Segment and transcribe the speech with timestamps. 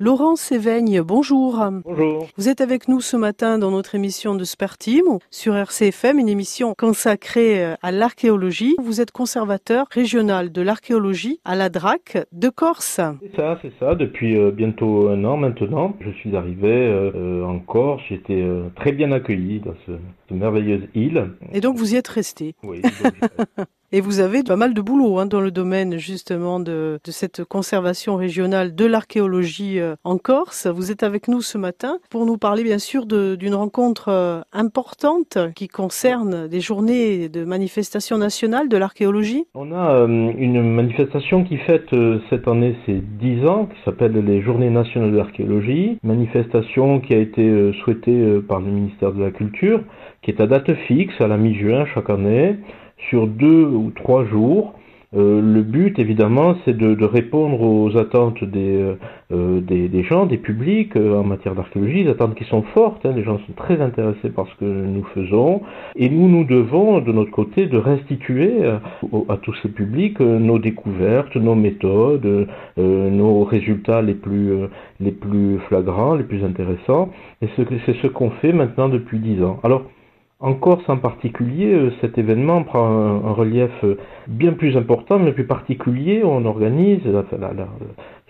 [0.00, 1.64] Laurent Séveigne, bonjour.
[1.84, 2.26] Bonjour.
[2.36, 6.74] Vous êtes avec nous ce matin dans notre émission de Spartim sur RCFM, une émission
[6.76, 8.74] consacrée euh, à l'archéologie.
[8.82, 13.00] Vous êtes conservateur régional de l'archéologie à la DRAC de Corse.
[13.22, 13.94] C'est ça, c'est ça.
[13.94, 18.02] Depuis euh, bientôt un an maintenant, je suis arrivé euh, en Corse.
[18.08, 19.92] J'étais très bien accueilli dans ce,
[20.28, 21.30] cette merveilleuse île.
[21.52, 22.54] Et donc vous y êtes resté.
[22.62, 23.12] Oui, donc,
[23.92, 27.44] Et vous avez pas mal de boulot hein, dans le domaine justement de, de cette
[27.44, 30.66] conservation régionale de l'archéologie euh, en Corse.
[30.66, 35.38] Vous êtes avec nous ce matin pour nous parler bien sûr d'une rencontre euh, importante
[35.54, 39.46] qui concerne des journées de manifestation nationale de l'archéologie.
[39.54, 44.12] on a euh, une manifestation qui fête euh, cette année ses 10 ans, qui s'appelle
[44.12, 45.98] les Journées nationales de l'archéologie.
[46.02, 49.82] Manifestation qui a été euh, souhaitée par le ministère de la Culture,
[50.24, 52.56] qui est à date fixe, à la mi-juin chaque année,
[53.10, 54.74] sur deux ou trois jours.
[55.16, 58.96] Euh, le but, évidemment, c'est de, répondre aux attentes des,
[59.32, 63.06] euh, des, des gens, des publics euh, en matière d'archéologie, des attentes qui sont fortes.
[63.06, 63.12] hein.
[63.14, 65.60] les gens sont très intéressés par ce que nous faisons.
[65.94, 68.64] Et nous, nous devons, de notre côté, de restituer
[69.28, 74.52] à tous ces publics nos découvertes, nos méthodes, nos résultats les plus,
[75.00, 77.10] les plus flagrants, les plus intéressants.
[77.42, 79.60] Et c'est ce qu'on fait maintenant depuis dix ans.
[79.62, 79.84] Alors,
[80.40, 83.96] en Corse en particulier, euh, cet événement prend un, relief euh,
[84.26, 86.22] bien plus important, mais plus particulier.
[86.24, 87.00] On organise,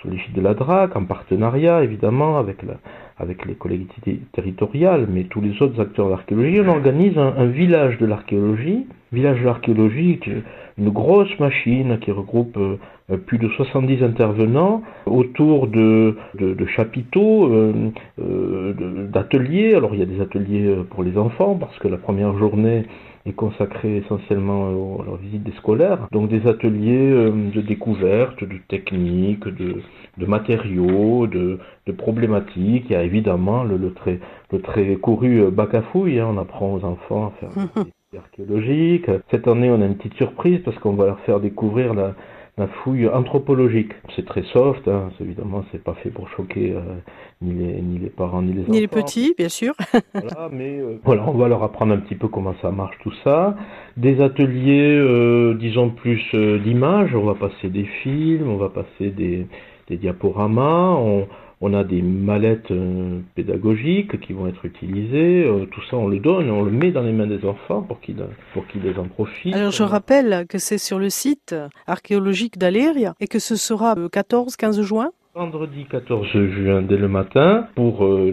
[0.00, 2.62] sous l'égide de la DRAC, en partenariat évidemment avec,
[3.46, 8.06] les collectivités territoriales, mais tous les autres acteurs de l'archéologie, on organise un village de
[8.06, 8.86] l'archéologie.
[9.14, 10.28] Village est
[10.76, 16.16] une grosse machine qui regroupe euh, plus de 70 intervenants autour de,
[16.74, 19.74] chapiteaux, euh, euh, d'ateliers.
[19.74, 22.86] Alors il y a des ateliers pour les enfants parce que la première journée
[23.26, 24.68] est consacrée essentiellement
[25.00, 26.08] à la visite des scolaires.
[26.12, 31.58] Donc des ateliers de découverte, de techniques, de, matériaux, de,
[31.96, 32.86] problématiques.
[32.88, 33.92] Il y a évidemment le, le
[34.60, 36.20] très, couru bac à fouille.
[36.20, 36.28] hein.
[36.34, 37.84] On apprend aux enfants à faire
[38.16, 39.10] archéologiques.
[39.30, 42.14] Cette année, on a une petite surprise parce qu'on va leur faire découvrir la,
[42.56, 43.92] la fouille anthropologique.
[44.14, 45.10] C'est très soft, hein.
[45.20, 46.80] Évidemment, c'est pas fait pour choquer euh,
[47.42, 48.72] ni, les, ni les parents ni les enfants.
[48.72, 49.74] Ni les petits, bien sûr.
[50.14, 53.12] Voilà, mais euh, voilà, on va leur apprendre un petit peu comment ça marche tout
[53.24, 53.56] ça.
[53.96, 57.14] Des ateliers, euh, disons plus d'images.
[57.14, 59.46] On va passer des films, on va passer des,
[59.88, 60.92] des diaporamas.
[60.92, 61.26] On,
[61.66, 65.44] on a des mallettes euh, pédagogiques qui vont être utilisées.
[65.44, 68.00] Euh, tout ça, on le donne, on le met dans les mains des enfants pour
[68.00, 68.64] qu'ils pour
[68.98, 69.54] en profitent.
[69.54, 71.54] Alors je rappelle que c'est sur le site
[71.86, 75.10] archéologique d'Aléria et que ce sera le 14-15 juin.
[75.36, 78.32] Vendredi 14 juin dès le matin pour euh,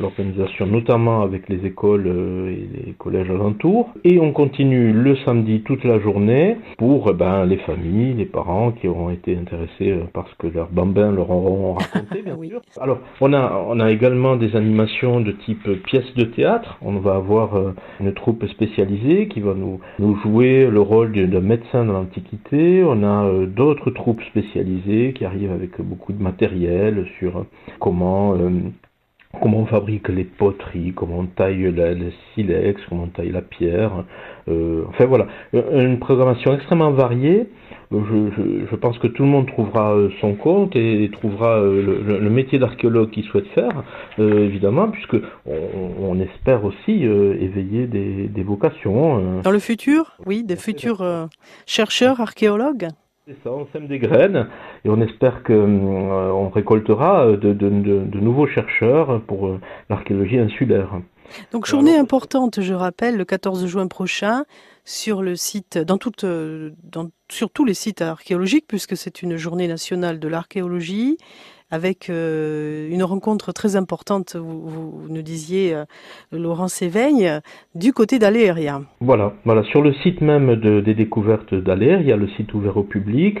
[0.00, 5.62] l'organisation notamment avec les écoles euh, et les collèges alentours et on continue le samedi
[5.62, 10.32] toute la journée pour euh, ben, les familles, les parents qui auront été intéressés parce
[10.34, 12.48] que leurs bambins leur auront raconté bien Oui.
[12.50, 12.60] sûr.
[12.80, 16.78] Alors on a, on a également des animations de type pièces de théâtre.
[16.80, 17.58] On va avoir
[17.98, 22.84] une troupe spécialisée qui va nous, nous jouer le rôle de médecin de l'Antiquité.
[22.86, 27.46] On a d'autres troupes spécialisées qui arrivent avec beaucoup de matériel sur
[27.80, 28.50] comment euh,
[29.42, 33.42] comment on fabrique les poteries, comment on taille la- le silex, comment on taille la
[33.42, 34.04] pierre.
[34.48, 37.48] Euh, enfin voilà, Euh, une programmation extrêmement variée.
[37.92, 41.58] Euh, Je, je, je pense que tout le monde trouvera euh, son compte et trouvera
[41.58, 43.82] euh, le, métier d'archéologue qu'il souhaite faire,
[44.20, 45.16] euh, évidemment, puisque
[45.46, 45.58] on,
[46.00, 49.18] on espère aussi euh, éveiller des, des vocations.
[49.18, 49.42] euh.
[49.42, 51.26] Dans le futur, oui, des futurs euh,
[51.66, 52.88] chercheurs, archéologues?
[53.26, 54.48] C'est ça, on sème des graines
[54.84, 59.46] et on espère que euh, on récoltera euh, de, de, de, de nouveaux chercheurs pour
[59.46, 60.90] euh, l'archéologie insulaire.
[61.50, 64.44] Donc journée Alors- importante, je rappelle, le 14 juin prochain
[64.84, 69.68] sur le site, dans toute, dans, sur tous les sites archéologiques, puisque c'est une journée
[69.68, 71.16] nationale de l'archéologie,
[71.74, 75.84] avec euh, une rencontre très importante, vous, nous disiez, euh,
[76.30, 77.40] Laurent Séveigne,
[77.74, 78.80] du côté d'Aléria.
[79.00, 79.64] Voilà, voilà.
[79.64, 82.84] Sur le site même de- des découvertes d'Aler, il y a le site ouvert au
[82.84, 83.38] public.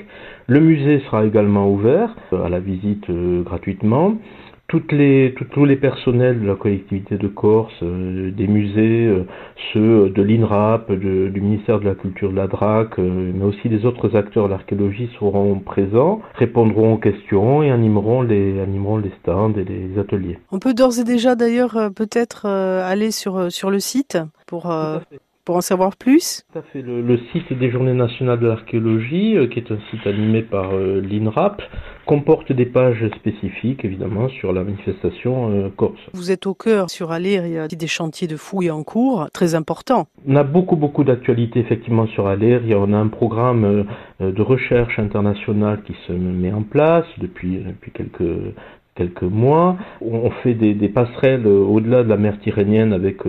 [0.48, 3.08] Le musée sera également ouvert euh, à la visite
[3.44, 4.16] gratuitement.
[4.66, 9.24] Toutes les, tout- tous les personnels de la collectivité de Corse, euh, des musées, euh,
[9.72, 13.68] ceux de l'INRAP, de- du ministère de la Culture de la DRAC, euh, mais aussi
[13.68, 19.12] des autres acteurs de l'archéologie seront présents, répondront aux questions et animeront les, animeront les
[19.20, 20.38] stands et les ateliers.
[20.50, 25.96] On peut d'ores et déjà d'ailleurs peut-être aller sur, sur le site pour, en savoir
[25.96, 26.42] plus.
[26.52, 26.80] Tout à fait.
[26.80, 30.70] Le, le site des Journées nationales de l'archéologie, euh, qui est un site animé par
[30.74, 31.60] euh, l'INRAP,
[32.04, 36.00] comporte des pages spécifiques, évidemment, sur la manifestation euh, corse.
[36.12, 39.28] Vous êtes au cœur sur Aléria, il y a des chantiers de fouilles en cours,
[39.32, 40.06] très importants.
[40.26, 42.78] On a beaucoup, beaucoup d'actualités, effectivement, sur Aléria.
[42.78, 43.86] On a un programme
[44.20, 48.54] euh, de recherche internationale qui se met en place depuis, depuis quelques
[48.94, 49.76] quelques mois.
[50.00, 53.22] On fait des, passerelles au-delà de la mer Tyrrhénienne avec,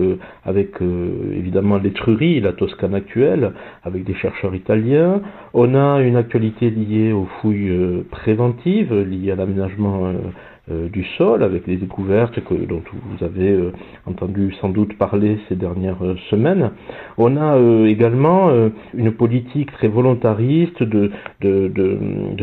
[0.44, 3.52] avec évidemment l'Étrurie, la Toscane actuelle,
[3.82, 5.20] avec des chercheurs italiens.
[5.54, 10.12] On a une actualité liée aux fouilles préventives, liées à l'aménagement
[10.68, 13.70] euh, du sol, avec les découvertes que, dont vous avez euh,
[14.04, 16.72] entendu sans doute parler ces dernières euh, semaines.
[17.18, 18.50] On a également
[18.92, 21.12] une politique très volontariste de,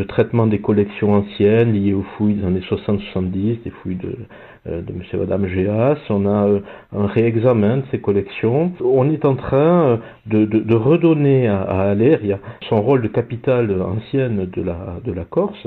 [0.08, 4.16] traitement des collections anciennes liées aux fouilles des années 60-70, des fouilles de,
[4.66, 5.02] M.
[5.12, 6.48] et Madame Géas, on a
[6.96, 8.72] un réexamen de ces collections.
[8.82, 11.94] On est en train de, redonner à, à
[12.68, 15.66] son rôle de capitale ancienne de la, de la Corse,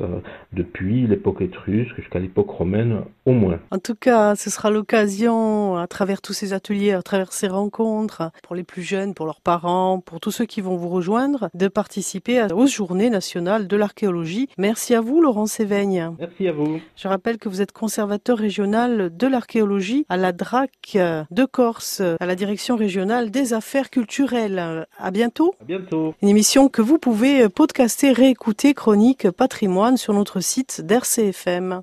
[0.54, 3.60] depuis l'époque étrusque jusqu'à l'époque romaine au moins.
[3.72, 8.32] En tout cas, ce sera l'occasion, à travers tous ces ateliers, à travers ces rencontres,
[8.42, 11.68] pour les plus jeunes, pour leurs parents, pour tous ceux qui vont vous rejoindre, de
[11.68, 14.48] participer aux Journées nationales de l'archéologie.
[14.58, 16.12] Merci à vous, Laurent Séveigne.
[16.20, 16.80] Merci à vous.
[16.96, 20.98] Je rappelle que vous êtes conservateur régional de l'archéologie à la DRAC
[21.30, 24.88] de Corse, à la direction régionale des affaires culturelles.
[24.98, 25.54] À bientôt.
[25.62, 26.16] À bientôt.
[26.22, 31.76] Une émission que vous pouvez podcaster, réécouter, chronique patrimoine sur notre site d'RCFM.